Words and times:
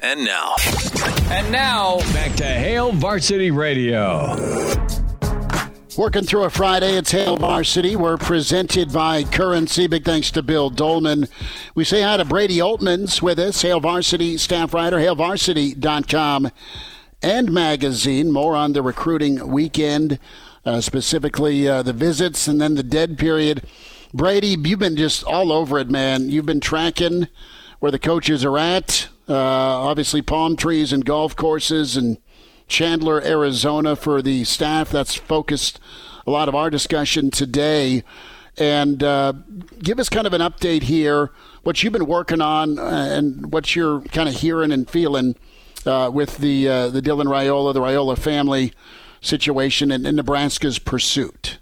And 0.00 0.24
now. 0.24 0.54
And 1.28 1.50
now, 1.50 1.98
back 2.12 2.36
to 2.36 2.44
Hail 2.44 2.92
Varsity 2.92 3.50
Radio. 3.50 4.36
Working 5.96 6.22
through 6.22 6.44
a 6.44 6.50
Friday, 6.50 6.96
it's 6.96 7.10
Hail 7.10 7.36
Varsity. 7.36 7.96
We're 7.96 8.16
presented 8.16 8.92
by 8.92 9.24
Currency. 9.24 9.88
Big 9.88 10.04
thanks 10.04 10.30
to 10.30 10.42
Bill 10.44 10.70
Dolman. 10.70 11.26
We 11.74 11.82
say 11.82 12.02
hi 12.02 12.16
to 12.16 12.24
Brady 12.24 12.58
Oltmans 12.58 13.20
with 13.20 13.40
us, 13.40 13.60
Hail 13.62 13.80
Varsity 13.80 14.38
staff 14.38 14.72
writer, 14.72 14.98
hailvarsity.com 14.98 16.52
and 17.20 17.50
magazine. 17.50 18.30
More 18.30 18.54
on 18.54 18.74
the 18.74 18.82
recruiting 18.82 19.48
weekend, 19.48 20.20
uh, 20.64 20.80
specifically 20.80 21.68
uh, 21.68 21.82
the 21.82 21.92
visits 21.92 22.46
and 22.46 22.60
then 22.60 22.76
the 22.76 22.84
dead 22.84 23.18
period. 23.18 23.64
Brady, 24.14 24.56
you've 24.62 24.78
been 24.78 24.96
just 24.96 25.24
all 25.24 25.50
over 25.50 25.76
it, 25.80 25.90
man. 25.90 26.28
You've 26.28 26.46
been 26.46 26.60
tracking 26.60 27.26
where 27.80 27.90
the 27.90 27.98
coaches 27.98 28.44
are 28.44 28.58
at 28.58 29.08
uh, 29.28 29.34
obviously, 29.34 30.22
palm 30.22 30.56
trees 30.56 30.92
and 30.92 31.04
golf 31.04 31.36
courses 31.36 31.96
and 31.96 32.18
Chandler, 32.66 33.22
Arizona 33.22 33.96
for 33.96 34.22
the 34.22 34.44
staff. 34.44 34.90
That's 34.90 35.14
focused 35.14 35.80
a 36.26 36.30
lot 36.30 36.48
of 36.48 36.54
our 36.54 36.70
discussion 36.70 37.30
today. 37.30 38.04
And 38.56 39.02
uh, 39.02 39.34
give 39.78 39.98
us 39.98 40.08
kind 40.08 40.26
of 40.26 40.32
an 40.32 40.40
update 40.40 40.82
here, 40.82 41.30
what 41.62 41.82
you've 41.82 41.92
been 41.92 42.06
working 42.06 42.40
on 42.40 42.78
uh, 42.78 43.08
and 43.10 43.52
what 43.52 43.76
you're 43.76 44.00
kind 44.02 44.28
of 44.28 44.34
hearing 44.36 44.72
and 44.72 44.88
feeling 44.88 45.36
uh, 45.86 46.10
with 46.12 46.38
the 46.38 46.68
uh, 46.68 46.88
the 46.88 47.00
Dylan 47.00 47.26
Raiola, 47.26 47.72
the 47.72 47.80
Raiola 47.80 48.18
family 48.18 48.72
situation 49.20 49.92
and, 49.92 50.06
and 50.06 50.16
Nebraska's 50.16 50.78
pursuit. 50.78 51.58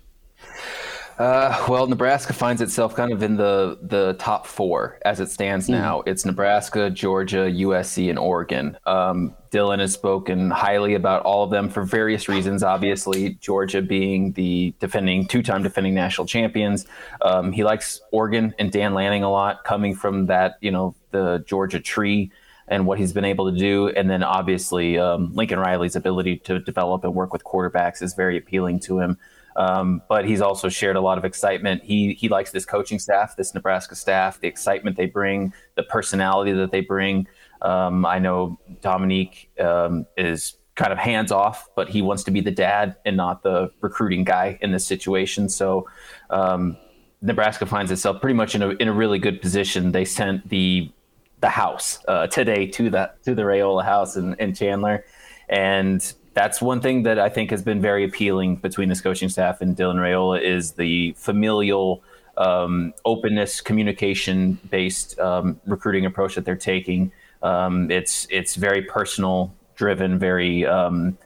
Uh, 1.19 1.65
well, 1.67 1.87
Nebraska 1.87 2.35
finds 2.35 2.61
itself 2.61 2.95
kind 2.95 3.11
of 3.11 3.23
in 3.23 3.37
the 3.37 3.79
the 3.83 4.15
top 4.19 4.47
four 4.47 4.99
as 5.03 5.19
it 5.19 5.31
stands 5.31 5.67
hmm. 5.67 5.73
now. 5.73 6.01
Mm. 6.01 6.09
It's 6.09 6.25
Nebraska, 6.27 6.91
Georgia, 6.91 7.51
USC, 7.51 8.11
and 8.11 8.19
Oregon. 8.19 8.77
Um, 8.85 9.35
Dylan 9.51 9.79
has 9.79 9.95
spoken 9.95 10.51
highly 10.51 10.95
about 10.95 11.23
all 11.23 11.43
of 11.43 11.51
them 11.51 11.71
for 11.71 11.85
various 11.85 12.29
reasons. 12.29 12.63
Obviously, 12.63 13.35
Georgia 13.41 13.81
being 13.81 14.33
the 14.33 14.75
defending 14.79 15.27
two-time 15.27 15.63
defending 15.63 15.95
national 15.95 16.27
champions. 16.27 16.85
Um, 17.23 17.51
he 17.51 17.65
likes 17.65 18.03
Oregon 18.13 18.55
and 18.59 18.71
Dan 18.71 18.93
Lanning 18.93 19.23
a 19.23 19.31
lot, 19.31 19.65
coming 19.65 19.95
from 19.95 20.27
that 20.27 20.59
you 20.61 20.71
know 20.71 20.95
the 21.13 21.43
Georgia 21.47 21.81
tree 21.81 22.31
and 22.69 22.87
what 22.87 22.99
he's 22.99 23.13
been 23.13 23.25
able 23.25 23.51
to 23.51 23.57
do. 23.57 23.89
And 23.89 24.11
then 24.11 24.23
obviously 24.23 24.99
um, 24.99 25.33
Lincoln 25.35 25.59
Riley's 25.59 25.97
ability 25.97 26.39
to 26.39 26.59
develop 26.59 27.05
and 27.05 27.15
work 27.15 27.33
with 27.33 27.45
quarterbacks 27.45 28.03
is 28.03 28.15
very 28.15 28.37
appealing 28.37 28.81
to 28.81 28.99
him. 28.99 29.19
Um, 29.57 30.03
but 30.09 30.27
he's 30.27 30.43
also 30.43 30.69
shared 30.69 30.97
a 30.97 31.01
lot 31.01 31.17
of 31.19 31.25
excitement. 31.25 31.83
He 31.83 32.13
he 32.13 32.29
likes 32.29 32.51
this 32.51 32.67
coaching 32.67 32.99
staff, 32.99 33.37
this 33.37 33.55
Nebraska 33.55 33.95
staff, 33.95 34.39
the 34.39 34.49
excitement 34.49 34.97
they 34.97 35.07
bring, 35.07 35.53
the 35.75 35.83
personality 35.83 36.53
that 36.53 36.71
they 36.71 36.83
bring. 36.83 37.27
Um, 37.63 38.05
I 38.05 38.19
know 38.19 38.59
Dominique 38.83 39.51
um, 39.59 40.07
is 40.17 40.57
kind 40.75 40.93
of 40.93 40.99
hands 40.99 41.33
off, 41.33 41.69
but 41.75 41.89
he 41.89 42.03
wants 42.03 42.23
to 42.25 42.31
be 42.31 42.43
the 42.43 42.51
dad 42.51 42.97
and 43.07 43.17
not 43.17 43.43
the 43.43 43.71
recruiting 43.81 44.25
guy 44.25 44.59
in 44.61 44.73
this 44.73 44.85
situation. 44.85 45.49
So 45.49 45.89
um, 46.29 46.77
Nebraska 47.23 47.65
finds 47.65 47.91
itself 47.91 48.21
pretty 48.21 48.35
much 48.35 48.55
in 48.55 48.63
a 48.63 48.71
in 48.71 48.89
a 48.89 48.93
really 48.93 49.19
good 49.19 49.41
position. 49.41 49.93
They 49.93 50.05
sent 50.05 50.49
the 50.49 50.93
the 51.41 51.49
house 51.49 51.99
uh, 52.09 52.27
today 52.27 52.67
to 52.67 52.91
that 52.91 53.23
to 53.25 53.35
the 53.35 53.43
Raiola 53.43 53.85
house 53.85 54.17
in, 54.17 54.35
in 54.35 54.55
Chandler, 54.55 55.05
and 55.49 56.13
that's 56.37 56.61
one 56.61 56.83
thing 56.83 57.05
that 57.05 57.19
I 57.19 57.31
think 57.31 57.51
has 57.51 57.63
been 57.63 57.81
very 57.81 58.05
appealing 58.05 58.57
between 58.57 58.91
this 58.91 59.01
coaching 59.01 59.31
staff 59.31 59.63
and 59.63 59.75
Dylan 59.75 59.97
Raiola 59.97 60.43
is 60.43 60.73
the 60.73 61.13
familial 61.13 62.03
um, 62.37 62.93
openness, 63.07 63.63
communication 63.63 64.59
based 64.71 65.19
um, 65.19 65.59
recruiting 65.65 66.05
approach 66.05 66.35
that 66.35 66.45
they're 66.45 66.55
taking. 66.55 67.11
Um, 67.43 67.91
it's 67.91 68.27
it's 68.31 68.55
very 68.55 68.83
personal 68.83 69.55
driven, 69.77 70.19
very. 70.19 70.67
Um, 70.67 71.17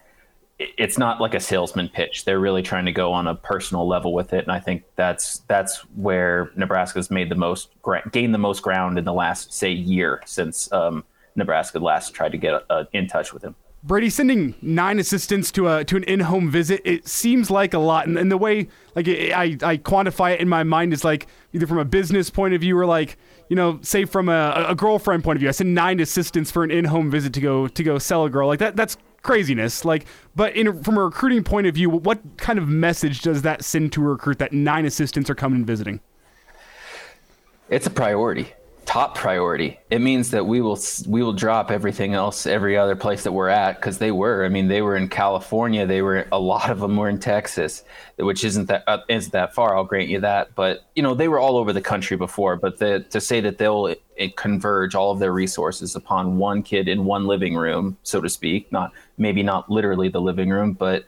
it's 0.60 0.96
not 0.96 1.20
like 1.20 1.34
a 1.34 1.40
salesman 1.40 1.88
pitch. 1.88 2.24
They're 2.24 2.38
really 2.38 2.62
trying 2.62 2.84
to 2.84 2.92
go 2.92 3.12
on 3.12 3.26
a 3.26 3.34
personal 3.34 3.88
level 3.88 4.14
with 4.14 4.32
it, 4.32 4.44
and 4.44 4.52
I 4.52 4.60
think 4.60 4.84
that's 4.94 5.38
that's 5.48 5.78
where 5.96 6.52
Nebraska's 6.54 7.10
made 7.10 7.30
the 7.30 7.34
most 7.34 7.70
gained 8.12 8.32
the 8.32 8.38
most 8.38 8.62
ground 8.62 8.96
in 8.96 9.04
the 9.04 9.14
last 9.14 9.52
say 9.52 9.72
year 9.72 10.22
since 10.24 10.70
um, 10.70 11.02
Nebraska 11.34 11.80
last 11.80 12.14
tried 12.14 12.30
to 12.30 12.38
get 12.38 12.62
uh, 12.70 12.84
in 12.92 13.08
touch 13.08 13.32
with 13.32 13.42
him. 13.42 13.56
Brady 13.82 14.10
sending 14.10 14.54
nine 14.60 14.98
assistants 14.98 15.50
to 15.52 15.66
a 15.68 15.84
to 15.84 15.96
an 15.96 16.04
in-home 16.04 16.50
visit. 16.50 16.82
It 16.84 17.08
seems 17.08 17.50
like 17.50 17.72
a 17.72 17.78
lot, 17.78 18.06
and, 18.06 18.18
and 18.18 18.30
the 18.30 18.36
way 18.36 18.68
like 18.94 19.08
it, 19.08 19.32
I 19.32 19.56
I 19.62 19.78
quantify 19.78 20.34
it 20.34 20.40
in 20.40 20.50
my 20.50 20.64
mind 20.64 20.92
is 20.92 21.02
like 21.02 21.26
either 21.54 21.66
from 21.66 21.78
a 21.78 21.84
business 21.86 22.28
point 22.28 22.52
of 22.52 22.60
view 22.60 22.76
or 22.76 22.84
like 22.84 23.16
you 23.48 23.56
know 23.56 23.78
say 23.80 24.04
from 24.04 24.28
a, 24.28 24.66
a 24.68 24.74
girlfriend 24.74 25.24
point 25.24 25.36
of 25.36 25.40
view. 25.40 25.48
I 25.48 25.52
send 25.52 25.74
nine 25.74 25.98
assistants 25.98 26.50
for 26.50 26.62
an 26.62 26.70
in-home 26.70 27.10
visit 27.10 27.32
to 27.34 27.40
go 27.40 27.68
to 27.68 27.82
go 27.82 27.98
sell 27.98 28.26
a 28.26 28.30
girl 28.30 28.48
like 28.48 28.58
that. 28.58 28.76
That's 28.76 28.98
craziness. 29.22 29.82
Like, 29.82 30.04
but 30.36 30.54
in 30.54 30.82
from 30.82 30.98
a 30.98 31.04
recruiting 31.04 31.42
point 31.42 31.66
of 31.66 31.74
view, 31.74 31.88
what 31.88 32.20
kind 32.36 32.58
of 32.58 32.68
message 32.68 33.22
does 33.22 33.40
that 33.42 33.64
send 33.64 33.92
to 33.92 34.02
a 34.02 34.08
recruit 34.08 34.38
that 34.40 34.52
nine 34.52 34.84
assistants 34.84 35.30
are 35.30 35.34
coming 35.34 35.60
and 35.60 35.66
visiting? 35.66 36.00
It's 37.70 37.86
a 37.86 37.90
priority 37.90 38.52
top 38.90 39.14
priority. 39.14 39.78
It 39.88 40.00
means 40.00 40.32
that 40.32 40.46
we 40.46 40.60
will 40.60 40.76
we 41.06 41.22
will 41.22 41.32
drop 41.32 41.70
everything 41.70 42.12
else, 42.12 42.44
every 42.44 42.76
other 42.76 42.96
place 42.96 43.22
that 43.22 43.30
we're 43.30 43.48
at, 43.48 43.76
because 43.76 43.98
they 43.98 44.10
were. 44.10 44.44
I 44.44 44.48
mean, 44.48 44.66
they 44.66 44.82
were 44.82 44.96
in 44.96 45.08
California. 45.08 45.86
They 45.86 46.02
were 46.02 46.26
a 46.32 46.40
lot 46.40 46.70
of 46.70 46.80
them 46.80 46.96
were 46.96 47.08
in 47.08 47.20
Texas, 47.20 47.84
which 48.18 48.42
isn't 48.42 48.66
that 48.66 48.82
uh, 48.88 48.98
isn't 49.08 49.30
that 49.30 49.54
far. 49.54 49.76
I'll 49.76 49.84
grant 49.84 50.08
you 50.08 50.18
that. 50.20 50.56
But 50.56 50.86
you 50.96 51.04
know, 51.04 51.14
they 51.14 51.28
were 51.28 51.38
all 51.38 51.56
over 51.56 51.72
the 51.72 51.80
country 51.80 52.16
before. 52.16 52.56
But 52.56 52.78
the, 52.78 53.06
to 53.10 53.20
say 53.20 53.40
that 53.40 53.58
they'll 53.58 53.86
it, 53.86 54.02
it 54.16 54.36
converge 54.36 54.96
all 54.96 55.12
of 55.12 55.20
their 55.20 55.32
resources 55.32 55.94
upon 55.94 56.38
one 56.38 56.60
kid 56.64 56.88
in 56.88 57.04
one 57.04 57.26
living 57.26 57.54
room, 57.54 57.96
so 58.02 58.20
to 58.20 58.28
speak, 58.28 58.72
not 58.72 58.92
maybe 59.18 59.44
not 59.44 59.70
literally 59.70 60.08
the 60.08 60.20
living 60.20 60.50
room, 60.50 60.72
but 60.72 61.04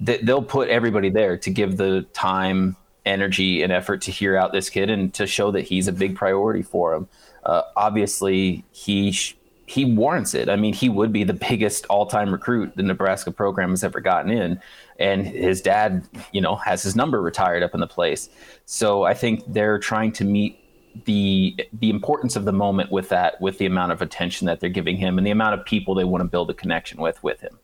they'll 0.00 0.42
put 0.42 0.68
everybody 0.68 1.10
there 1.10 1.36
to 1.36 1.50
give 1.50 1.76
the 1.76 2.02
time 2.12 2.74
energy 3.10 3.62
and 3.62 3.72
effort 3.72 4.02
to 4.02 4.10
hear 4.10 4.36
out 4.36 4.52
this 4.52 4.70
kid 4.70 4.88
and 4.88 5.12
to 5.14 5.26
show 5.26 5.50
that 5.50 5.62
he's 5.62 5.88
a 5.88 5.92
big 5.92 6.16
priority 6.16 6.62
for 6.62 6.94
him. 6.94 7.08
Uh, 7.44 7.62
obviously, 7.76 8.64
he 8.70 9.12
sh- 9.12 9.36
he 9.66 9.84
warrants 9.84 10.34
it. 10.34 10.48
I 10.48 10.56
mean, 10.56 10.74
he 10.74 10.88
would 10.88 11.12
be 11.12 11.22
the 11.24 11.32
biggest 11.48 11.86
all-time 11.86 12.32
recruit 12.32 12.76
the 12.76 12.82
Nebraska 12.82 13.30
program 13.30 13.70
has 13.70 13.84
ever 13.84 14.00
gotten 14.00 14.30
in, 14.30 14.60
and 14.98 15.26
his 15.26 15.60
dad, 15.60 16.08
you 16.32 16.40
know, 16.40 16.56
has 16.56 16.82
his 16.82 16.96
number 16.96 17.20
retired 17.20 17.62
up 17.62 17.74
in 17.74 17.80
the 17.80 17.86
place. 17.86 18.30
So 18.66 19.04
I 19.04 19.14
think 19.14 19.44
they're 19.46 19.78
trying 19.78 20.12
to 20.12 20.24
meet 20.24 20.56
the 21.04 21.56
the 21.72 21.88
importance 21.88 22.34
of 22.34 22.44
the 22.44 22.52
moment 22.52 22.90
with 22.90 23.08
that, 23.10 23.40
with 23.40 23.58
the 23.58 23.66
amount 23.66 23.92
of 23.92 24.02
attention 24.02 24.46
that 24.46 24.60
they're 24.60 24.70
giving 24.70 24.96
him, 24.96 25.18
and 25.18 25.26
the 25.26 25.30
amount 25.30 25.58
of 25.58 25.64
people 25.64 25.94
they 25.94 26.04
want 26.04 26.22
to 26.22 26.28
build 26.28 26.50
a 26.50 26.54
connection 26.54 27.00
with 27.00 27.22
with 27.22 27.40
him. 27.40 27.58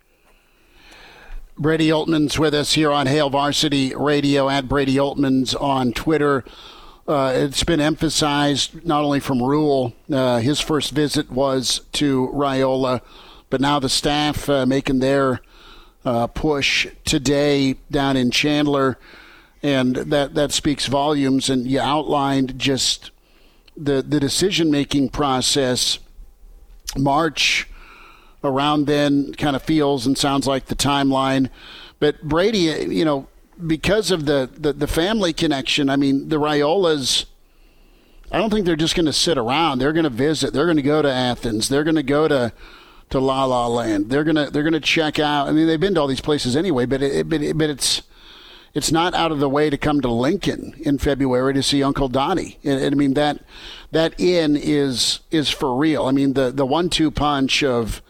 Brady 1.59 1.89
Oltmans 1.89 2.39
with 2.39 2.53
us 2.53 2.75
here 2.75 2.93
on 2.93 3.07
Hail 3.07 3.31
Varsity 3.31 3.95
Radio 3.95 4.51
at 4.51 4.69
Brady 4.69 4.97
Oltmans 4.97 5.59
on 5.59 5.95
Twitter. 5.95 6.45
Uh, 7.09 7.33
it's 7.35 7.65
been 7.65 7.81
emphasized 7.81 8.85
not 8.85 9.03
only 9.03 9.21
from 9.21 9.43
Rhule, 9.43 9.95
uh, 10.13 10.39
his 10.41 10.61
first 10.61 10.91
visit 10.91 11.31
was 11.31 11.81
to 11.93 12.29
Raiola, 12.35 13.01
but 13.49 13.63
now 13.63 13.79
the 13.79 13.89
staff 13.89 14.51
uh, 14.51 14.67
making 14.67 14.99
their 14.99 15.41
uh, 16.05 16.27
push 16.27 16.89
today 17.07 17.77
down 17.91 18.19
in 18.19 18.31
Chandler, 18.31 18.99
and 19.63 19.97
that 19.97 20.35
that 20.35 20.53
speaks 20.53 20.87
volumes. 20.87 21.49
And 21.49 21.67
you 21.67 21.81
outlined 21.81 22.59
just 22.59 23.13
the 23.75 24.03
the 24.03 24.21
decision 24.21 24.71
making 24.71 25.09
process. 25.09 26.01
March 26.99 27.67
around 28.45 28.87
then 28.87 29.35
kind 29.35 29.57
of 29.57 29.63
feels 29.63 30.07
and 30.07 30.17
sounds 30.17 30.47
like 30.47 30.67
the 30.67 30.77
timeline. 30.77 31.51
But 31.99 32.23
Brady, 32.23 32.95
you 32.95 33.05
know, 33.05 33.29
because 33.67 34.11
of 34.11 34.27
the, 34.27 34.51
the, 34.53 34.73
the 34.73 34.87
family 34.87 35.33
connection, 35.33 35.89
I 35.89 35.97
mean, 35.97 36.29
the 36.29 36.37
Raiolas, 36.37 37.25
I 38.31 38.39
don't 38.39 38.51
think 38.51 38.67
they're 38.67 38.77
just 38.77 38.95
going 38.95 39.07
to 39.07 39.13
sit 39.13 39.39
around. 39.39 39.79
They're 39.79 39.93
going 39.93 40.05
to 40.05 40.11
visit. 40.11 40.53
They're 40.53 40.67
going 40.67 40.77
to 40.77 40.83
go 40.83 41.01
to 41.03 41.11
Athens. 41.11 41.69
They're 41.69 41.85
going 41.85 41.97
to 41.97 42.03
go 42.03 42.29
to 42.29 42.53
to 43.11 43.21
La 43.21 43.45
La 43.45 43.67
Land. 43.69 44.11
They're 44.11 44.25
gonna 44.25 44.51
they're 44.51 44.63
gonna 44.63 44.81
check 44.81 45.19
out. 45.19 45.49
I 45.49 45.53
mean, 45.53 45.67
they've 45.67 45.81
been 45.81 45.95
to 45.95 46.01
all 46.01 46.07
these 46.07 46.21
places 46.21 46.57
anyway, 46.57 46.87
but 46.87 47.03
it, 47.03 47.29
but, 47.29 47.43
it, 47.43 47.57
but 47.57 47.71
it's 47.71 48.03
it's 48.75 48.93
not 48.93 49.15
out 49.15 49.33
of 49.33 49.39
the 49.39 49.49
way 49.49 49.71
to 49.71 49.79
come 49.79 50.01
to 50.01 50.09
Lincoln 50.11 50.75
in 50.81 50.99
February 50.99 51.55
to 51.55 51.63
see 51.63 51.83
Uncle 51.83 52.09
Donnie. 52.09 52.59
And, 52.65 52.83
and 52.83 52.95
I 52.95 52.99
mean 52.99 53.15
that 53.15 53.43
that 53.93 54.19
in 54.19 54.57
is 54.57 55.21
is 55.31 55.51
for 55.51 55.77
real. 55.77 56.07
I 56.07 56.11
mean 56.11 56.33
the 56.33 56.51
the 56.51 56.67
one 56.67 56.91
two 56.91 57.11
punch 57.11 57.63
of 57.63 58.03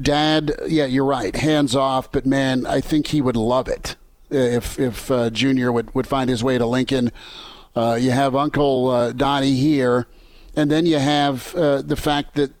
dad. 0.00 0.52
Yeah, 0.66 0.86
you're 0.86 1.04
right. 1.04 1.34
Hands 1.34 1.74
off, 1.74 2.10
but 2.12 2.26
man, 2.26 2.66
I 2.66 2.80
think 2.80 3.08
he 3.08 3.20
would 3.20 3.36
love 3.36 3.68
it 3.68 3.96
if 4.30 4.78
if 4.78 5.10
uh, 5.10 5.30
Junior 5.30 5.72
would 5.72 5.94
would 5.94 6.06
find 6.06 6.28
his 6.30 6.42
way 6.42 6.58
to 6.58 6.66
Lincoln. 6.66 7.12
Uh, 7.74 7.98
you 8.00 8.10
have 8.10 8.34
Uncle 8.34 8.88
uh, 8.88 9.12
Donnie 9.12 9.54
here, 9.54 10.06
and 10.54 10.70
then 10.70 10.86
you 10.86 10.98
have 10.98 11.54
uh, 11.54 11.82
the 11.82 11.96
fact 11.96 12.34
that 12.34 12.52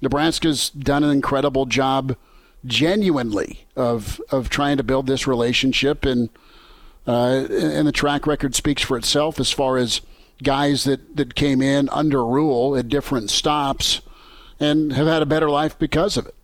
Nebraska's 0.00 0.70
done 0.70 1.04
an 1.04 1.10
incredible 1.10 1.66
job, 1.66 2.16
genuinely, 2.64 3.66
of 3.76 4.20
of 4.30 4.48
trying 4.48 4.76
to 4.76 4.82
build 4.82 5.06
this 5.06 5.26
relationship, 5.26 6.04
and 6.04 6.30
uh, 7.06 7.46
and 7.50 7.86
the 7.86 7.92
track 7.92 8.26
record 8.26 8.54
speaks 8.54 8.82
for 8.82 8.96
itself 8.96 9.38
as 9.38 9.50
far 9.50 9.76
as 9.76 10.00
guys 10.42 10.84
that 10.84 11.16
that 11.16 11.34
came 11.34 11.60
in 11.60 11.88
under 11.90 12.24
Rhule 12.24 12.76
at 12.76 12.88
different 12.88 13.30
stops 13.30 14.00
and 14.60 14.92
have 14.92 15.06
had 15.06 15.22
a 15.22 15.26
better 15.26 15.50
life 15.50 15.78
because 15.78 16.16
of 16.16 16.26
it. 16.26 16.34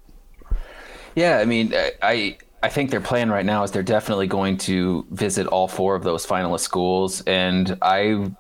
Yeah, 1.15 1.39
I 1.39 1.45
mean, 1.45 1.73
I 2.03 2.39
I 2.63 2.69
think 2.69 2.91
their 2.91 3.01
plan 3.01 3.31
right 3.31 3.45
now 3.45 3.63
is 3.63 3.71
they're 3.71 3.83
definitely 3.83 4.27
going 4.27 4.57
to 4.59 5.07
visit 5.11 5.47
all 5.47 5.69
four 5.69 5.95
of 5.95 6.03
those 6.03 6.27
finalist 6.27 6.61
schools, 6.61 7.23
and 7.27 7.77
I 7.83 8.31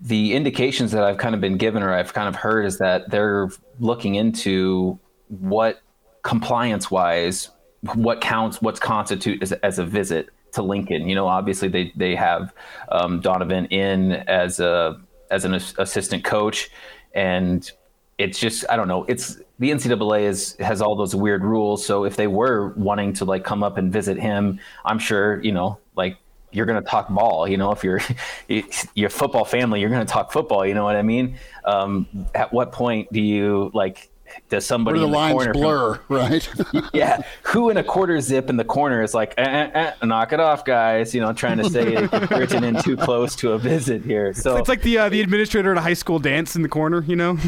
the 0.00 0.34
indications 0.34 0.92
that 0.92 1.02
I've 1.02 1.18
kind 1.18 1.34
of 1.34 1.40
been 1.40 1.56
given 1.56 1.82
or 1.82 1.92
I've 1.92 2.14
kind 2.14 2.28
of 2.28 2.36
heard 2.36 2.64
is 2.64 2.78
that 2.78 3.10
they're 3.10 3.50
looking 3.80 4.14
into 4.14 4.98
what 5.26 5.80
compliance 6.22 6.90
wise 6.90 7.50
what 7.94 8.20
counts 8.20 8.60
what's 8.60 8.80
constitute 8.80 9.42
as, 9.42 9.52
as 9.52 9.78
a 9.78 9.84
visit 9.84 10.28
to 10.52 10.62
Lincoln. 10.62 11.08
You 11.08 11.14
know, 11.14 11.26
obviously 11.26 11.68
they 11.68 11.92
they 11.96 12.14
have 12.14 12.52
um, 12.90 13.20
Donovan 13.20 13.66
in 13.66 14.12
as 14.12 14.60
a 14.60 15.00
as 15.30 15.44
an 15.44 15.54
assistant 15.54 16.24
coach, 16.24 16.70
and 17.14 17.70
it's 18.18 18.38
just 18.38 18.64
I 18.70 18.76
don't 18.76 18.88
know. 18.88 19.04
It's 19.04 19.40
the 19.58 19.70
NCAA 19.70 20.22
is 20.22 20.56
has 20.60 20.80
all 20.80 20.96
those 20.96 21.14
weird 21.14 21.44
rules. 21.44 21.84
So 21.84 22.04
if 22.04 22.16
they 22.16 22.26
were 22.26 22.68
wanting 22.76 23.12
to 23.14 23.24
like 23.24 23.44
come 23.44 23.62
up 23.62 23.76
and 23.76 23.92
visit 23.92 24.18
him, 24.18 24.60
I'm 24.84 24.98
sure 24.98 25.42
you 25.42 25.52
know 25.52 25.78
like 25.96 26.16
you're 26.50 26.66
going 26.66 26.82
to 26.82 26.88
talk 26.88 27.08
ball. 27.08 27.46
You 27.48 27.56
know, 27.56 27.72
if 27.72 27.84
you're 27.84 28.00
your 28.94 29.10
football 29.10 29.44
family, 29.44 29.80
you're 29.80 29.90
going 29.90 30.06
to 30.06 30.12
talk 30.12 30.32
football. 30.32 30.66
You 30.66 30.74
know 30.74 30.84
what 30.84 30.96
I 30.96 31.02
mean? 31.02 31.38
Um, 31.64 32.06
at 32.34 32.52
what 32.52 32.72
point 32.72 33.12
do 33.12 33.20
you 33.20 33.70
like 33.74 34.10
does 34.48 34.64
somebody 34.64 34.98
Where 34.98 35.08
the, 35.08 35.12
lines 35.12 35.34
corner 35.34 35.52
blur, 35.52 36.00
right? 36.08 36.48
yeah, 36.92 37.20
who 37.42 37.70
in 37.70 37.76
a 37.76 37.84
quarter 37.84 38.20
zip 38.20 38.48
in 38.48 38.56
the 38.56 38.64
corner 38.64 39.02
is 39.02 39.14
like, 39.14 39.34
eh, 39.36 39.42
eh, 39.42 39.92
eh, 40.00 40.06
knock 40.06 40.32
it 40.32 40.40
off, 40.40 40.64
guys. 40.64 41.14
You 41.14 41.20
know, 41.20 41.32
trying 41.32 41.58
to 41.58 41.68
say 41.68 41.92
you're 42.30 42.64
in 42.64 42.82
too 42.82 42.96
close 42.96 43.36
to 43.36 43.52
a 43.52 43.58
visit 43.58 44.04
here. 44.04 44.32
So 44.32 44.56
it's 44.56 44.68
like 44.68 44.82
the 44.82 44.98
uh, 44.98 45.08
the 45.08 45.20
administrator 45.20 45.72
at 45.72 45.78
a 45.78 45.80
high 45.80 45.94
school 45.94 46.18
dance 46.18 46.56
in 46.56 46.62
the 46.62 46.68
corner. 46.68 47.02
You 47.02 47.16
know, 47.16 47.36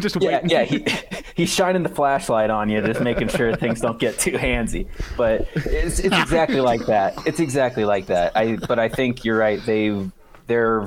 just 0.00 0.20
yeah, 0.20 0.30
waiting. 0.30 0.50
yeah. 0.50 0.64
He, 0.64 0.86
he's 1.34 1.52
shining 1.52 1.82
the 1.82 1.88
flashlight 1.88 2.50
on 2.50 2.68
you, 2.68 2.80
just 2.80 3.00
making 3.00 3.28
sure 3.28 3.54
things 3.56 3.80
don't 3.80 3.98
get 3.98 4.18
too 4.18 4.32
handsy. 4.32 4.88
But 5.16 5.48
it's 5.54 5.98
it's 6.00 6.16
exactly 6.16 6.60
like 6.60 6.86
that. 6.86 7.14
It's 7.26 7.40
exactly 7.40 7.84
like 7.84 8.06
that. 8.06 8.36
I 8.36 8.56
but 8.56 8.78
I 8.78 8.88
think 8.88 9.24
you're 9.24 9.38
right. 9.38 9.64
They've 9.64 10.10
they're 10.46 10.86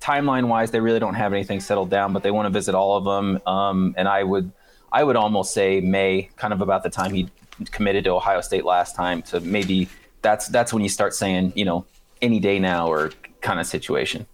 timeline 0.00 0.48
wise, 0.48 0.70
they 0.70 0.80
really 0.80 1.00
don't 1.00 1.14
have 1.14 1.32
anything 1.32 1.60
settled 1.60 1.90
down, 1.90 2.12
but 2.12 2.22
they 2.22 2.30
want 2.30 2.46
to 2.46 2.50
visit 2.50 2.74
all 2.74 2.96
of 2.96 3.04
them. 3.04 3.40
Um, 3.46 3.94
and 3.96 4.08
I 4.08 4.22
would 4.22 4.52
I 4.92 5.04
would 5.04 5.16
almost 5.16 5.52
say 5.52 5.80
May, 5.80 6.30
kind 6.36 6.52
of 6.52 6.60
about 6.60 6.82
the 6.82 6.90
time 6.90 7.12
he 7.12 7.28
committed 7.70 8.04
to 8.04 8.10
Ohio 8.10 8.40
State 8.40 8.64
last 8.64 8.94
time. 8.94 9.22
To 9.22 9.40
maybe 9.40 9.88
that's 10.22 10.48
that's 10.48 10.72
when 10.72 10.82
you 10.82 10.88
start 10.88 11.14
saying, 11.14 11.52
you 11.56 11.64
know, 11.64 11.84
any 12.22 12.40
day 12.40 12.58
now 12.58 12.88
or 12.88 13.12
kind 13.40 13.60
of 13.60 13.66
situation. 13.66 14.26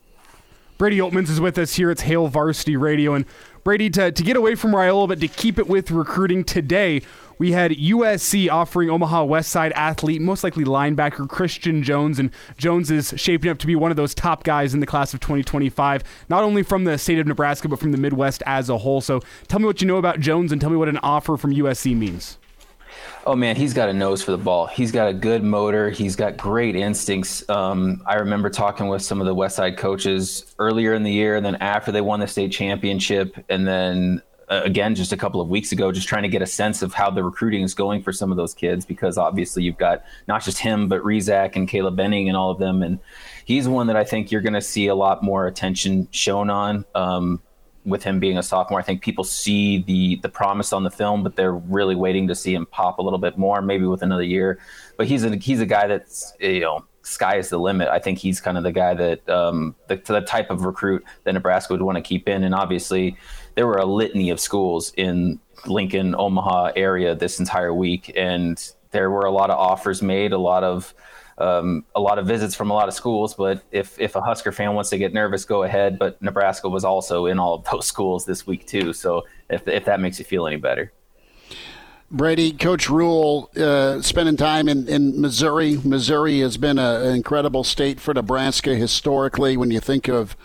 Brady 0.76 0.98
Oltmans 0.98 1.30
is 1.30 1.40
with 1.40 1.56
us 1.58 1.74
here. 1.74 1.90
It's 1.90 2.02
Hail 2.02 2.26
Varsity 2.26 2.76
Radio. 2.76 3.14
And 3.14 3.24
Brady, 3.62 3.88
to, 3.90 4.10
to 4.10 4.22
get 4.22 4.36
away 4.36 4.54
from 4.56 4.74
little 4.74 5.06
bit, 5.06 5.20
to 5.20 5.28
keep 5.28 5.58
it 5.58 5.68
with 5.68 5.90
recruiting 5.90 6.44
today, 6.44 7.02
we 7.38 7.52
had 7.52 7.72
USC 7.72 8.50
offering 8.50 8.90
Omaha 8.90 9.24
West 9.24 9.50
Side 9.50 9.72
athlete, 9.72 10.20
most 10.20 10.44
likely 10.44 10.64
linebacker 10.64 11.28
Christian 11.28 11.82
Jones. 11.82 12.18
And 12.18 12.30
Jones 12.56 12.90
is 12.90 13.14
shaping 13.16 13.50
up 13.50 13.58
to 13.58 13.66
be 13.66 13.76
one 13.76 13.90
of 13.90 13.96
those 13.96 14.14
top 14.14 14.44
guys 14.44 14.74
in 14.74 14.80
the 14.80 14.86
class 14.86 15.14
of 15.14 15.20
2025, 15.20 16.02
not 16.28 16.42
only 16.42 16.62
from 16.62 16.84
the 16.84 16.98
state 16.98 17.18
of 17.18 17.26
Nebraska, 17.26 17.68
but 17.68 17.78
from 17.78 17.92
the 17.92 17.98
Midwest 17.98 18.42
as 18.46 18.68
a 18.68 18.78
whole. 18.78 19.00
So 19.00 19.20
tell 19.48 19.60
me 19.60 19.66
what 19.66 19.80
you 19.80 19.86
know 19.86 19.96
about 19.96 20.20
Jones 20.20 20.52
and 20.52 20.60
tell 20.60 20.70
me 20.70 20.76
what 20.76 20.88
an 20.88 20.98
offer 20.98 21.36
from 21.36 21.52
USC 21.52 21.96
means. 21.96 22.38
Oh 23.26 23.34
man, 23.34 23.56
he's 23.56 23.72
got 23.72 23.88
a 23.88 23.92
nose 23.92 24.22
for 24.22 24.32
the 24.32 24.38
ball. 24.38 24.66
He's 24.66 24.92
got 24.92 25.08
a 25.08 25.14
good 25.14 25.42
motor. 25.42 25.88
He's 25.88 26.14
got 26.14 26.36
great 26.36 26.76
instincts. 26.76 27.48
Um, 27.48 28.02
I 28.06 28.16
remember 28.16 28.50
talking 28.50 28.88
with 28.88 29.00
some 29.00 29.20
of 29.20 29.26
the 29.26 29.34
West 29.34 29.56
Side 29.56 29.78
coaches 29.78 30.54
earlier 30.58 30.92
in 30.92 31.04
the 31.04 31.12
year, 31.12 31.36
and 31.36 31.44
then 31.44 31.56
after 31.56 31.90
they 31.90 32.02
won 32.02 32.20
the 32.20 32.26
state 32.26 32.52
championship, 32.52 33.34
and 33.48 33.66
then 33.66 34.20
again 34.48 34.94
just 34.94 35.12
a 35.12 35.16
couple 35.16 35.40
of 35.40 35.48
weeks 35.48 35.72
ago, 35.72 35.92
just 35.92 36.08
trying 36.08 36.22
to 36.22 36.28
get 36.28 36.42
a 36.42 36.46
sense 36.46 36.82
of 36.82 36.92
how 36.92 37.10
the 37.10 37.22
recruiting 37.22 37.62
is 37.62 37.74
going 37.74 38.02
for 38.02 38.12
some 38.12 38.30
of 38.30 38.36
those 38.36 38.54
kids, 38.54 38.84
because 38.84 39.18
obviously 39.18 39.62
you've 39.62 39.78
got 39.78 40.04
not 40.28 40.42
just 40.44 40.58
him, 40.58 40.88
but 40.88 41.02
Rezac 41.02 41.56
and 41.56 41.68
Caleb 41.68 41.96
Benning 41.96 42.28
and 42.28 42.36
all 42.36 42.50
of 42.50 42.58
them, 42.58 42.82
and 42.82 42.98
he's 43.44 43.68
one 43.68 43.86
that 43.86 43.96
I 43.96 44.04
think 44.04 44.30
you're 44.30 44.42
going 44.42 44.54
to 44.54 44.60
see 44.60 44.86
a 44.86 44.94
lot 44.94 45.22
more 45.22 45.46
attention 45.46 46.08
shown 46.10 46.50
on. 46.50 46.84
Um, 46.94 47.40
with 47.84 48.02
him 48.02 48.18
being 48.18 48.38
a 48.38 48.42
sophomore. 48.42 48.80
I 48.80 48.82
think 48.82 49.02
people 49.02 49.24
see 49.24 49.82
the 49.82 50.16
the 50.22 50.28
promise 50.28 50.72
on 50.72 50.84
the 50.84 50.90
film, 50.90 51.22
but 51.22 51.36
they're 51.36 51.52
really 51.54 51.94
waiting 51.94 52.26
to 52.28 52.34
see 52.34 52.54
him 52.54 52.66
pop 52.66 52.98
a 52.98 53.02
little 53.02 53.18
bit 53.18 53.36
more, 53.36 53.60
maybe 53.60 53.84
with 53.84 54.02
another 54.02 54.22
year. 54.22 54.58
But 54.96 55.06
he's 55.06 55.24
a 55.24 55.36
he's 55.36 55.60
a 55.60 55.66
guy 55.66 55.86
that's 55.86 56.32
you 56.40 56.60
know 56.60 56.84
sky 57.04 57.36
is 57.36 57.50
the 57.50 57.58
limit. 57.58 57.88
I 57.88 57.98
think 57.98 58.18
he's 58.18 58.40
kind 58.40 58.56
of 58.56 58.64
the 58.64 58.72
guy 58.72 58.94
that 58.94 59.28
um, 59.28 59.76
the, 59.88 59.96
the 59.96 60.22
type 60.22 60.50
of 60.50 60.64
recruit 60.64 61.04
that 61.24 61.32
Nebraska 61.32 61.72
would 61.72 61.82
want 61.82 61.96
to 61.96 62.02
keep 62.02 62.28
in. 62.28 62.42
And 62.42 62.54
obviously, 62.54 63.16
there 63.54 63.66
were 63.66 63.76
a 63.76 63.84
litany 63.84 64.30
of 64.30 64.40
schools 64.40 64.92
in 64.96 65.38
Lincoln, 65.66 66.14
Omaha 66.16 66.72
area 66.74 67.14
this 67.14 67.38
entire 67.38 67.72
week, 67.72 68.12
and 68.16 68.72
there 68.90 69.10
were 69.10 69.26
a 69.26 69.30
lot 69.30 69.50
of 69.50 69.58
offers 69.58 70.02
made, 70.02 70.32
a 70.32 70.38
lot 70.38 70.64
of 70.64 70.94
um, 71.36 71.84
a 71.96 72.00
lot 72.00 72.18
of 72.18 72.26
visits 72.26 72.54
from 72.54 72.70
a 72.70 72.74
lot 72.74 72.88
of 72.88 72.94
schools. 72.94 73.34
But 73.34 73.62
if 73.70 73.98
if 74.00 74.16
a 74.16 74.20
Husker 74.20 74.52
fan 74.52 74.74
wants 74.74 74.90
to 74.90 74.98
get 74.98 75.12
nervous, 75.12 75.44
go 75.44 75.64
ahead. 75.64 75.98
But 75.98 76.20
Nebraska 76.22 76.68
was 76.68 76.84
also 76.84 77.26
in 77.26 77.38
all 77.38 77.54
of 77.54 77.64
those 77.64 77.86
schools 77.94 78.24
this 78.24 78.46
week 78.46 78.66
too. 78.66 78.92
So 78.92 79.24
if 79.50 79.66
if 79.68 79.84
that 79.84 80.00
makes 80.00 80.18
you 80.18 80.24
feel 80.24 80.46
any 80.46 80.56
better. 80.56 80.92
Brady, 82.14 82.52
Coach 82.52 82.88
Rhule, 82.88 83.50
uh, 83.56 84.00
spending 84.00 84.36
time 84.36 84.68
in, 84.68 84.86
in 84.86 85.20
Missouri. 85.20 85.80
Missouri 85.82 86.38
has 86.40 86.56
been 86.56 86.78
a, 86.78 87.00
an 87.00 87.16
incredible 87.16 87.64
state 87.64 87.98
for 87.98 88.14
Nebraska 88.14 88.76
historically. 88.76 89.56
When 89.56 89.72
you 89.72 89.80
think 89.80 90.06
of 90.06 90.36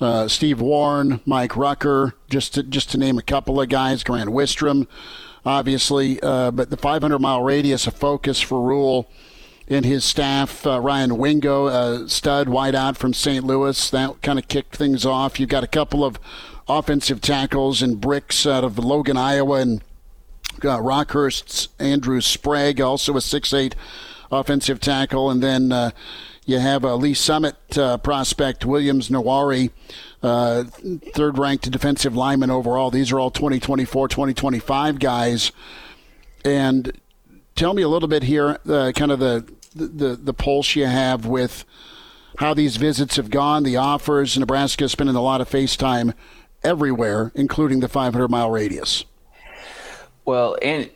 uh, 0.00 0.26
Steve 0.26 0.58
Warren, 0.58 1.20
Mike 1.26 1.54
Rucker, 1.54 2.14
just 2.30 2.54
to, 2.54 2.62
just 2.62 2.90
to 2.92 2.98
name 2.98 3.18
a 3.18 3.22
couple 3.22 3.60
of 3.60 3.68
guys, 3.68 4.02
Grant 4.02 4.30
Wistrom, 4.30 4.86
obviously, 5.44 6.18
uh, 6.22 6.50
but 6.50 6.70
the 6.70 6.78
500 6.78 7.18
mile 7.18 7.42
radius, 7.42 7.86
a 7.86 7.90
focus 7.90 8.40
for 8.40 8.62
Rhule 8.62 9.10
and 9.68 9.84
his 9.84 10.02
staff. 10.02 10.66
Uh, 10.66 10.80
Ryan 10.80 11.18
Wingo, 11.18 12.06
stud 12.06 12.46
wideout 12.48 12.96
from 12.96 13.12
St. 13.12 13.44
Louis, 13.44 13.90
that 13.90 14.22
kind 14.22 14.38
of 14.38 14.48
kicked 14.48 14.74
things 14.76 15.04
off. 15.04 15.38
You've 15.38 15.50
got 15.50 15.62
a 15.62 15.68
couple 15.68 16.06
of 16.06 16.18
offensive 16.66 17.20
tackles 17.20 17.82
and 17.82 18.00
bricks 18.00 18.46
out 18.46 18.64
of 18.64 18.78
Logan, 18.78 19.18
Iowa, 19.18 19.60
and 19.60 19.82
uh, 20.64 20.80
Rockhurst's 20.80 21.68
Andrew 21.78 22.20
Sprague, 22.20 22.80
also 22.80 23.16
a 23.16 23.20
six-eight 23.20 23.74
offensive 24.30 24.80
tackle, 24.80 25.30
and 25.30 25.42
then. 25.42 25.72
Uh, 25.72 25.90
you 26.48 26.60
have 26.60 26.84
a 26.84 26.94
Lee 26.94 27.12
Summit 27.12 27.56
uh, 27.76 27.98
prospect, 27.98 28.64
Williams 28.64 29.08
Nwaneri, 29.08 29.70
uh, 30.22 30.62
third 31.12 31.38
ranked 31.38 31.68
defensive 31.70 32.14
lineman 32.14 32.50
overall. 32.50 32.90
These 32.92 33.10
are 33.10 33.18
all 33.18 33.32
2024, 33.32 34.06
2025 34.06 35.00
guys. 35.00 35.50
And 36.44 36.92
tell 37.56 37.74
me 37.74 37.82
a 37.82 37.88
little 37.88 38.08
bit 38.08 38.22
here, 38.22 38.60
uh, 38.68 38.92
kind 38.94 39.10
of 39.10 39.18
the 39.18 39.44
the 39.74 40.16
the 40.16 40.32
pulse 40.32 40.76
you 40.76 40.86
have 40.86 41.26
with 41.26 41.64
how 42.38 42.54
these 42.54 42.76
visits 42.76 43.16
have 43.16 43.30
gone, 43.30 43.64
the 43.64 43.76
offers. 43.76 44.38
Nebraska 44.38 44.88
spending 44.88 45.16
a 45.16 45.22
lot 45.22 45.40
of 45.40 45.50
FaceTime 45.50 46.14
everywhere, 46.62 47.32
including 47.34 47.80
the 47.80 47.88
500 47.88 48.28
mile 48.28 48.50
radius. 48.50 49.04
Well, 50.26 50.58
and 50.60 50.90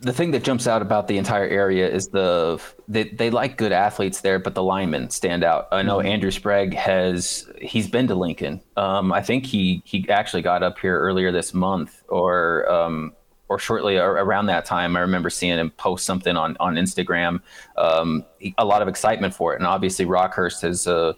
the 0.00 0.14
thing 0.14 0.30
that 0.30 0.42
jumps 0.42 0.66
out 0.66 0.80
about 0.80 1.08
the 1.08 1.18
entire 1.18 1.46
area 1.46 1.86
is 1.88 2.08
the 2.08 2.60
they, 2.88 3.04
they 3.04 3.28
like 3.28 3.58
good 3.58 3.72
athletes 3.72 4.22
there, 4.22 4.38
but 4.38 4.54
the 4.54 4.62
linemen 4.62 5.10
stand 5.10 5.44
out. 5.44 5.68
I 5.70 5.82
know 5.82 5.98
mm-hmm. 5.98 6.08
Andrew 6.08 6.30
Sprague 6.30 6.72
has 6.74 7.46
he's 7.60 7.88
been 7.88 8.06
to 8.08 8.14
Lincoln. 8.14 8.62
Um, 8.76 9.12
I 9.12 9.20
think 9.20 9.44
he 9.44 9.82
he 9.84 10.08
actually 10.08 10.42
got 10.42 10.62
up 10.62 10.78
here 10.78 10.98
earlier 10.98 11.30
this 11.30 11.52
month, 11.52 12.02
or 12.08 12.70
um, 12.70 13.12
or 13.50 13.58
shortly 13.58 13.96
around 13.98 14.46
that 14.46 14.64
time, 14.64 14.96
I 14.96 15.00
remember 15.00 15.28
seeing 15.28 15.58
him 15.58 15.70
post 15.72 16.06
something 16.06 16.36
on 16.36 16.56
on 16.60 16.76
Instagram. 16.76 17.42
Um, 17.76 18.24
a 18.56 18.64
lot 18.64 18.80
of 18.80 18.88
excitement 18.88 19.34
for 19.34 19.52
it, 19.52 19.56
and 19.56 19.66
obviously 19.66 20.06
Rockhurst 20.06 20.62
has 20.62 20.86
a 20.86 21.14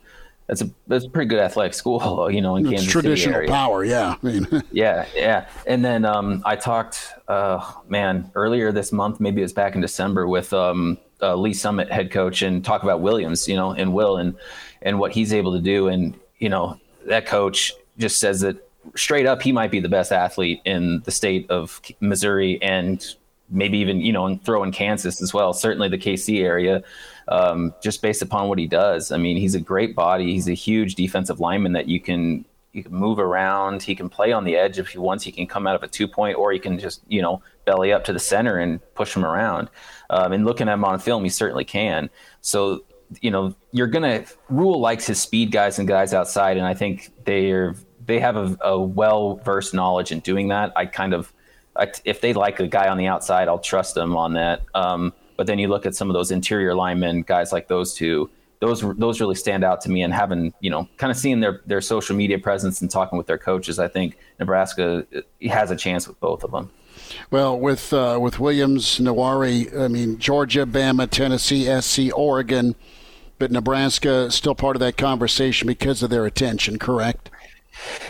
that's 0.52 0.60
a 0.60 0.70
that's 0.86 1.06
a 1.06 1.08
pretty 1.08 1.28
good 1.28 1.38
athletic 1.38 1.72
school, 1.72 2.30
you 2.30 2.42
know, 2.42 2.56
in 2.56 2.66
it's 2.66 2.72
Kansas 2.72 2.92
traditional 2.92 3.32
City 3.32 3.36
area. 3.36 3.48
power, 3.50 3.84
yeah. 3.86 4.16
I 4.22 4.26
mean. 4.26 4.46
yeah, 4.70 5.06
yeah. 5.14 5.48
And 5.66 5.82
then 5.82 6.04
um, 6.04 6.42
I 6.44 6.56
talked, 6.56 7.14
uh, 7.26 7.72
man, 7.88 8.30
earlier 8.34 8.70
this 8.70 8.92
month, 8.92 9.18
maybe 9.18 9.40
it 9.40 9.44
was 9.44 9.54
back 9.54 9.74
in 9.74 9.80
December, 9.80 10.28
with 10.28 10.52
um, 10.52 10.98
uh, 11.22 11.36
Lee 11.36 11.54
Summit 11.54 11.90
head 11.90 12.10
coach 12.10 12.42
and 12.42 12.62
talk 12.62 12.82
about 12.82 13.00
Williams, 13.00 13.48
you 13.48 13.56
know, 13.56 13.72
and 13.72 13.94
Will 13.94 14.18
and 14.18 14.34
and 14.82 14.98
what 14.98 15.12
he's 15.12 15.32
able 15.32 15.54
to 15.54 15.60
do. 15.60 15.88
And 15.88 16.18
you 16.38 16.50
know, 16.50 16.78
that 17.06 17.24
coach 17.24 17.72
just 17.96 18.18
says 18.18 18.40
that 18.40 18.56
straight 18.94 19.24
up, 19.24 19.40
he 19.40 19.52
might 19.52 19.70
be 19.70 19.80
the 19.80 19.88
best 19.88 20.12
athlete 20.12 20.60
in 20.66 21.00
the 21.06 21.10
state 21.10 21.50
of 21.50 21.80
Missouri 22.00 22.60
and 22.60 23.02
maybe 23.52 23.78
even 23.78 24.00
you 24.00 24.12
know 24.12 24.26
and 24.26 24.42
throw 24.44 24.64
in 24.64 24.72
Kansas 24.72 25.22
as 25.22 25.32
well. 25.32 25.52
Certainly 25.52 25.88
the 25.90 25.98
KC 25.98 26.42
area, 26.42 26.82
um, 27.28 27.74
just 27.82 28.02
based 28.02 28.22
upon 28.22 28.48
what 28.48 28.58
he 28.58 28.66
does. 28.66 29.12
I 29.12 29.18
mean, 29.18 29.36
he's 29.36 29.54
a 29.54 29.60
great 29.60 29.94
body. 29.94 30.32
He's 30.32 30.48
a 30.48 30.54
huge 30.54 30.94
defensive 30.94 31.40
lineman 31.40 31.72
that 31.72 31.88
you 31.88 32.00
can 32.00 32.44
you 32.72 32.82
can 32.82 32.94
move 32.94 33.18
around. 33.18 33.82
He 33.82 33.94
can 33.94 34.08
play 34.08 34.32
on 34.32 34.44
the 34.44 34.56
edge 34.56 34.78
if 34.78 34.88
he 34.88 34.98
wants. 34.98 35.24
He 35.24 35.32
can 35.32 35.46
come 35.46 35.66
out 35.66 35.76
of 35.76 35.82
a 35.82 35.88
two 35.88 36.08
point, 36.08 36.36
or 36.36 36.52
he 36.52 36.58
can 36.58 36.78
just 36.78 37.02
you 37.06 37.22
know 37.22 37.42
belly 37.64 37.92
up 37.92 38.04
to 38.04 38.12
the 38.12 38.18
center 38.18 38.58
and 38.58 38.80
push 38.94 39.14
him 39.14 39.24
around. 39.24 39.68
Um, 40.10 40.32
and 40.32 40.44
looking 40.44 40.68
at 40.68 40.74
him 40.74 40.84
on 40.84 40.98
film, 40.98 41.22
he 41.22 41.30
certainly 41.30 41.64
can. 41.64 42.10
So 42.40 42.84
you 43.20 43.30
know 43.30 43.54
you're 43.72 43.86
gonna 43.86 44.24
Rhule 44.48 44.80
likes 44.80 45.06
his 45.06 45.20
speed 45.20 45.52
guys 45.52 45.78
and 45.78 45.86
guys 45.86 46.14
outside, 46.14 46.56
and 46.56 46.66
I 46.66 46.74
think 46.74 47.12
they're 47.24 47.74
they 48.04 48.18
have 48.18 48.36
a, 48.36 48.56
a 48.62 48.80
well 48.80 49.36
versed 49.44 49.74
knowledge 49.74 50.12
in 50.12 50.20
doing 50.20 50.48
that. 50.48 50.72
I 50.74 50.86
kind 50.86 51.14
of 51.14 51.32
I, 51.76 51.90
if 52.04 52.20
they 52.20 52.32
like 52.32 52.60
a 52.60 52.66
guy 52.66 52.88
on 52.88 52.98
the 52.98 53.06
outside, 53.06 53.48
I'll 53.48 53.58
trust 53.58 53.94
them 53.94 54.16
on 54.16 54.34
that. 54.34 54.62
Um, 54.74 55.12
but 55.36 55.46
then 55.46 55.58
you 55.58 55.68
look 55.68 55.86
at 55.86 55.94
some 55.94 56.10
of 56.10 56.14
those 56.14 56.30
interior 56.30 56.74
linemen, 56.74 57.22
guys 57.22 57.52
like 57.52 57.68
those 57.68 57.94
two 57.94 58.30
those 58.62 58.80
those 58.96 59.20
really 59.20 59.34
stand 59.34 59.64
out 59.64 59.80
to 59.80 59.90
me. 59.90 60.02
And 60.02 60.14
having 60.14 60.54
you 60.60 60.70
know 60.70 60.88
kind 60.96 61.10
of 61.10 61.16
seeing 61.16 61.40
their 61.40 61.60
their 61.66 61.80
social 61.80 62.16
media 62.16 62.38
presence 62.38 62.80
and 62.80 62.88
talking 62.88 63.18
with 63.18 63.26
their 63.26 63.36
coaches, 63.36 63.78
I 63.80 63.88
think 63.88 64.16
Nebraska 64.38 65.04
has 65.50 65.70
a 65.72 65.76
chance 65.76 66.06
with 66.06 66.18
both 66.20 66.44
of 66.44 66.52
them. 66.52 66.70
Well, 67.30 67.58
with 67.58 67.92
uh, 67.92 68.18
with 68.22 68.38
Williams, 68.38 69.00
Nwaneri, 69.00 69.76
I 69.76 69.88
mean 69.88 70.16
Georgia, 70.18 70.64
Bama, 70.64 71.10
Tennessee, 71.10 71.64
SC, 71.80 72.16
Oregon, 72.16 72.76
but 73.40 73.50
Nebraska 73.50 74.30
still 74.30 74.54
part 74.54 74.76
of 74.76 74.80
that 74.80 74.96
conversation 74.96 75.66
because 75.66 76.04
of 76.04 76.10
their 76.10 76.24
attention. 76.24 76.78
Correct? 76.78 77.11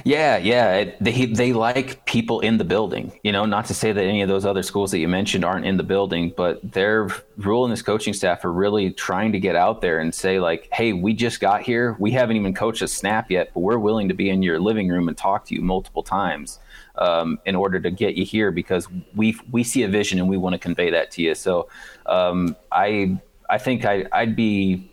Yeah, 0.05 0.37
yeah. 0.39 0.91
They 1.01 1.27
they 1.27 1.53
like 1.53 2.05
people 2.07 2.41
in 2.41 2.59
the 2.59 2.65
building. 2.65 3.13
You 3.23 3.33
know, 3.33 3.45
not 3.45 3.67
to 3.67 3.75
say 3.75 3.93
that 3.93 4.03
any 4.03 4.23
of 4.23 4.29
those 4.29 4.45
other 4.45 4.63
schools 4.63 4.91
that 4.91 4.99
you 4.99 5.09
mentioned 5.09 5.45
aren't 5.45 5.65
in 5.65 5.77
the 5.77 5.83
building, 5.83 6.33
but 6.37 6.61
their 6.73 7.09
Rhule 7.37 7.65
and 7.65 7.73
this 7.73 7.83
coaching 7.83 8.13
staff 8.13 8.45
are 8.45 8.53
really 8.53 8.91
trying 8.91 9.33
to 9.33 9.41
get 9.41 9.57
out 9.57 9.81
there 9.81 10.01
and 10.01 10.15
say 10.15 10.41
like, 10.41 10.69
"Hey, 10.73 10.93
we 10.93 11.13
just 11.15 11.41
got 11.41 11.63
here. 11.63 11.97
We 11.99 12.11
haven't 12.11 12.37
even 12.37 12.55
coached 12.55 12.83
a 12.83 12.89
snap 12.89 13.31
yet, 13.31 13.51
but 13.55 13.61
we're 13.61 13.79
willing 13.79 14.09
to 14.09 14.15
be 14.15 14.29
in 14.31 14.43
your 14.43 14.59
living 14.61 14.89
room 14.89 15.09
and 15.09 15.17
talk 15.17 15.45
to 15.47 15.55
you 15.55 15.63
multiple 15.63 16.03
times 16.03 16.59
um, 16.97 17.39
in 17.47 17.55
order 17.55 17.79
to 17.81 17.91
get 17.91 18.15
you 18.17 18.25
here 18.25 18.51
because 18.51 18.89
we 19.15 19.37
we 19.51 19.63
see 19.63 19.83
a 19.85 19.89
vision 19.89 20.19
and 20.19 20.29
we 20.29 20.37
want 20.37 20.55
to 20.55 20.59
convey 20.59 20.91
that 20.91 21.11
to 21.13 21.23
you." 21.23 21.35
So, 21.35 21.69
um, 22.07 22.57
I 22.73 23.19
I 23.49 23.59
think 23.59 23.85
I, 23.85 24.07
I'd 24.13 24.35
be 24.35 24.92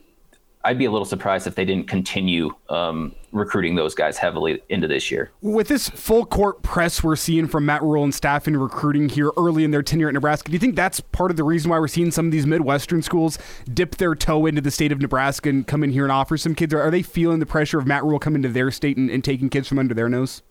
I'd 0.65 0.77
be 0.77 0.83
a 0.83 0.91
little 0.91 1.05
surprised 1.05 1.47
if 1.47 1.55
they 1.55 1.63
didn't 1.63 1.87
continue 1.87 2.53
um, 2.67 3.15
recruiting 3.31 3.75
those 3.75 3.95
guys 3.95 4.17
heavily 4.17 4.61
into 4.67 4.89
this 4.89 5.09
year. 5.09 5.31
With 5.41 5.69
this 5.69 5.87
full 5.87 6.25
court 6.25 6.61
press 6.63 7.01
we're 7.01 7.15
seeing 7.15 7.47
from 7.47 7.65
Matt 7.65 7.81
Rhule 7.81 8.03
and 8.03 8.13
staff 8.13 8.45
in 8.45 8.57
recruiting 8.57 9.07
here 9.07 9.31
early 9.37 9.63
in 9.63 9.71
their 9.71 9.81
tenure 9.81 10.09
at 10.09 10.13
Nebraska, 10.13 10.49
do 10.49 10.53
you 10.53 10.59
think 10.59 10.75
that's 10.75 10.99
part 10.99 11.31
of 11.31 11.37
the 11.37 11.45
reason 11.45 11.71
why 11.71 11.79
we're 11.79 11.87
seeing 11.87 12.11
some 12.11 12.25
of 12.25 12.33
these 12.33 12.45
Midwestern 12.45 13.01
schools 13.01 13.39
dip 13.73 13.95
their 13.95 14.15
toe 14.15 14.45
into 14.47 14.59
the 14.59 14.71
state 14.71 14.91
of 14.91 14.99
Nebraska 14.99 15.47
and 15.47 15.65
come 15.65 15.81
in 15.81 15.91
here 15.91 16.03
and 16.03 16.11
offer 16.11 16.35
some 16.35 16.53
kids? 16.53 16.73
Or 16.73 16.81
are 16.81 16.91
they 16.91 17.03
feeling 17.03 17.39
the 17.39 17.45
pressure 17.45 17.79
of 17.79 17.87
Matt 17.87 18.03
Rhule 18.03 18.19
coming 18.19 18.41
to 18.41 18.49
their 18.49 18.69
state 18.69 18.97
and, 18.97 19.09
and 19.09 19.23
taking 19.23 19.49
kids 19.49 19.69
from 19.69 19.79
under 19.79 19.93
their 19.93 20.09
nose? 20.09 20.41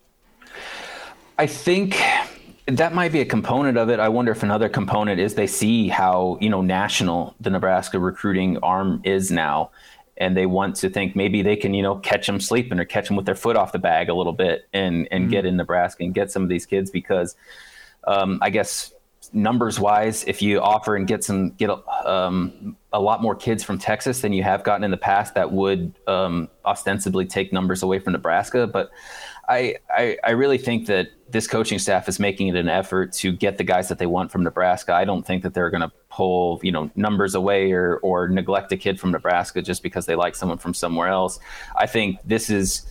I 1.37 1.47
think 1.47 2.00
that 2.67 2.95
might 2.95 3.12
be 3.12 3.21
a 3.21 3.25
component 3.25 3.79
of 3.79 3.88
it. 3.88 3.99
I 3.99 4.09
wonder 4.09 4.33
if 4.33 4.43
another 4.43 4.69
component 4.69 5.21
is 5.21 5.35
they 5.35 5.47
see 5.47 5.88
how 5.88 6.37
you 6.41 6.50
know 6.50 6.61
national 6.61 7.35
the 7.41 7.50
Nebraska 7.50 7.99
recruiting 7.99 8.59
arm 8.59 9.00
is 9.05 9.31
now, 9.31 9.71
and 10.19 10.37
they 10.37 10.47
want 10.47 10.77
to 10.77 10.91
think 10.91 11.17
maybe 11.17 11.43
they 11.43 11.57
can, 11.57 11.73
you 11.75 11.83
know, 11.83 11.97
catch 11.97 12.27
them 12.27 12.41
sleeping 12.41 12.79
or 12.79 12.85
catch 12.85 13.09
them 13.09 13.17
with 13.17 13.27
their 13.27 13.35
foot 13.35 13.57
off 13.57 13.73
the 13.73 13.79
bag 13.79 14.09
a 14.09 14.15
little 14.15 14.33
bit 14.33 14.69
and 14.73 15.09
and 15.11 15.25
mm-hmm. 15.25 15.31
get 15.31 15.47
in 15.47 15.57
Nebraska 15.57 16.03
and 16.05 16.13
get 16.15 16.31
some 16.31 16.43
of 16.43 16.49
these 16.49 16.67
kids 16.67 16.91
because 16.91 17.37
um, 18.07 18.39
I 18.43 18.51
guess 18.51 18.93
numbers 19.33 19.79
wise, 19.79 20.25
if 20.25 20.41
you 20.43 20.61
offer 20.61 20.97
and 20.97 21.07
get 21.07 21.25
some 21.25 21.51
get 21.51 21.71
um, 22.05 22.77
a 22.93 23.01
lot 23.01 23.23
more 23.23 23.35
kids 23.35 23.63
from 23.63 23.79
Texas 23.79 24.21
than 24.21 24.33
you 24.33 24.43
have 24.43 24.65
gotten 24.65 24.85
in 24.85 24.91
the 24.91 24.97
past, 24.97 25.35
that 25.35 25.53
would 25.53 25.95
um, 26.07 26.49
ostensibly 26.65 27.25
take 27.25 27.53
numbers 27.53 27.83
away 27.83 27.99
from 27.99 28.13
Nebraska. 28.13 28.67
But 28.67 28.91
I, 29.49 29.76
I, 29.90 30.19
I 30.23 30.31
really 30.31 30.59
think 30.59 30.87
that 30.87 31.09
this 31.31 31.47
coaching 31.47 31.78
staff 31.78 32.09
is 32.09 32.19
making 32.19 32.49
it 32.49 32.57
an 32.57 32.69
effort 32.69 33.12
to 33.14 33.33
get 33.33 33.57
the 33.57 33.64
guys 33.64 33.88
that 33.88 33.99
they 33.99 34.07
want 34.07 34.31
from 34.31 34.43
Nebraska. 34.43 34.93
I 34.93 35.05
don't 35.05 35.26
think 35.26 35.43
that 35.43 35.55
they're 35.55 35.71
going 35.71 35.83
to 35.83 35.93
pull 36.11 36.61
you 36.62 36.73
know 36.73 36.90
numbers 36.97 37.35
away 37.35 37.73
or 37.73 37.99
or 37.99 38.28
neglect 38.28 38.73
a 38.73 38.76
kid 38.76 38.99
from 38.99 39.11
Nebraska 39.11 39.62
just 39.62 39.83
because 39.83 40.07
they 40.07 40.14
like 40.14 40.35
someone 40.35 40.59
from 40.59 40.75
somewhere 40.75 41.09
else. 41.09 41.38
I 41.76 41.87
think 41.87 42.19
this 42.25 42.50
is 42.50 42.87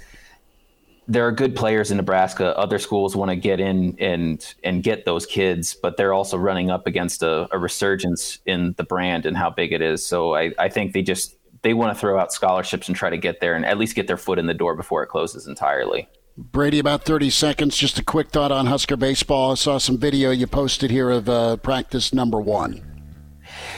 there 1.08 1.26
are 1.26 1.32
good 1.32 1.56
players 1.56 1.90
in 1.90 1.98
Nebraska. 1.98 2.58
Other 2.58 2.80
schools 2.80 3.16
want 3.16 3.30
to 3.30 3.36
get 3.36 3.60
in 3.60 3.98
and 4.00 4.56
and 4.64 4.84
get 4.84 5.06
those 5.06 5.26
kids, 5.26 5.76
but 5.76 5.98
they're 5.98 6.14
also 6.14 6.38
running 6.38 6.70
up 6.70 6.88
against 6.88 7.24
a, 7.24 7.48
a 7.54 7.58
resurgence 7.58 8.40
in 8.46 8.74
the 8.78 8.84
brand 8.84 9.26
and 9.26 9.38
how 9.38 9.50
big 9.50 9.72
it 9.72 9.82
is. 9.82 10.06
So 10.06 10.36
I, 10.36 10.54
I 10.60 10.70
think 10.70 10.94
they 10.94 11.02
just 11.02 11.36
they 11.62 11.74
want 11.74 11.94
to 11.94 12.00
throw 12.00 12.20
out 12.20 12.34
scholarships 12.34 12.88
and 12.88 12.96
try 12.96 13.10
to 13.10 13.18
get 13.18 13.40
there 13.40 13.56
and 13.56 13.66
at 13.66 13.78
least 13.78 13.96
get 13.96 14.08
their 14.08 14.18
foot 14.18 14.38
in 14.38 14.48
the 14.48 14.54
door 14.54 14.76
before 14.76 15.04
it 15.04 15.08
closes 15.08 15.48
entirely. 15.48 16.08
Brady, 16.38 16.78
about 16.78 17.04
30 17.04 17.32
seconds. 17.32 17.76
Just 17.76 17.98
a 17.98 18.04
quick 18.04 18.30
thought 18.30 18.52
on 18.52 18.68
Husker 18.68 18.96
baseball. 18.96 19.54
I 19.54 19.56
saw 19.56 19.80
some 19.80 19.98
video 19.98 20.30
you 20.30 20.46
posted 20.46 20.92
here 20.92 21.10
of 21.10 21.28
uh, 21.28 21.58
practice 21.58 22.14
number 22.14 22.40
one. 22.40 22.84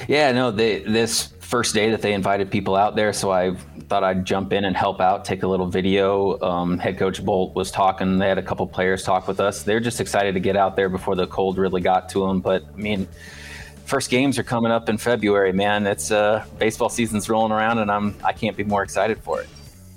Yeah, 0.09 0.33
no, 0.33 0.51
they, 0.51 0.79
this 0.79 1.27
first 1.39 1.73
day 1.73 1.89
that 1.91 2.01
they 2.01 2.11
invited 2.13 2.51
people 2.51 2.75
out 2.75 2.97
there, 2.97 3.13
so 3.13 3.31
I 3.31 3.55
thought 3.87 4.03
I'd 4.03 4.25
jump 4.25 4.51
in 4.51 4.65
and 4.65 4.75
help 4.75 4.99
out, 4.99 5.23
take 5.23 5.43
a 5.43 5.47
little 5.47 5.67
video. 5.67 6.37
Um, 6.41 6.77
head 6.77 6.97
coach 6.97 7.23
Bolt 7.23 7.55
was 7.55 7.71
talking. 7.71 8.17
They 8.17 8.27
had 8.27 8.37
a 8.37 8.43
couple 8.43 8.67
players 8.67 9.03
talk 9.03 9.29
with 9.29 9.39
us. 9.39 9.63
They're 9.63 9.79
just 9.79 10.01
excited 10.01 10.33
to 10.33 10.41
get 10.41 10.57
out 10.57 10.75
there 10.75 10.89
before 10.89 11.15
the 11.15 11.27
cold 11.27 11.57
really 11.57 11.79
got 11.79 12.09
to 12.09 12.27
them. 12.27 12.41
But 12.41 12.65
I 12.73 12.77
mean, 12.77 13.07
first 13.85 14.09
games 14.09 14.37
are 14.37 14.43
coming 14.43 14.71
up 14.71 14.89
in 14.89 14.97
February, 14.97 15.53
man. 15.53 15.87
It's 15.87 16.11
uh, 16.11 16.45
baseball 16.57 16.89
season's 16.89 17.29
rolling 17.29 17.53
around, 17.53 17.79
and 17.79 17.89
I'm 17.89 18.17
I 18.21 18.33
can't 18.33 18.57
be 18.57 18.65
more 18.65 18.83
excited 18.83 19.17
for 19.19 19.39
it. 19.39 19.47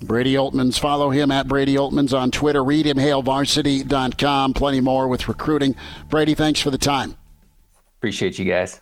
Brady 0.03 0.35
Oltmans. 0.35 0.79
Follow 0.79 1.11
him 1.11 1.31
at 1.31 1.49
Brady 1.49 1.75
Oltmans 1.75 2.17
on 2.17 2.31
Twitter. 2.31 2.63
Read 2.63 2.87
him, 2.87 2.97
hailvarsity.com. 2.97 4.55
Plenty 4.55 4.81
more 4.81 5.09
with 5.09 5.29
recruiting. 5.29 5.75
Brady, 6.09 6.35
thanks 6.35 6.61
for 6.61 6.71
the 6.71 6.79
time. 6.79 7.17
Appreciate 7.99 8.39
you 8.39 8.45
guys. 8.45 8.81